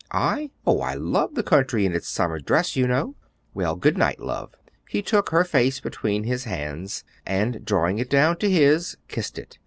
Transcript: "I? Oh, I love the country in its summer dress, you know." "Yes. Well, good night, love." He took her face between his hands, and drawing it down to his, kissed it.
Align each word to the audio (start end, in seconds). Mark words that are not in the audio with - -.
"I? 0.09 0.49
Oh, 0.65 0.79
I 0.81 0.95
love 0.95 1.35
the 1.35 1.43
country 1.43 1.85
in 1.85 1.93
its 1.93 2.07
summer 2.07 2.39
dress, 2.39 2.75
you 2.75 2.87
know." 2.87 3.13
"Yes. 3.19 3.35
Well, 3.53 3.75
good 3.75 3.99
night, 3.99 4.19
love." 4.19 4.55
He 4.89 5.03
took 5.03 5.29
her 5.29 5.43
face 5.43 5.79
between 5.79 6.23
his 6.23 6.45
hands, 6.45 7.03
and 7.23 7.63
drawing 7.63 7.99
it 7.99 8.09
down 8.09 8.37
to 8.37 8.49
his, 8.49 8.97
kissed 9.07 9.37
it. 9.37 9.59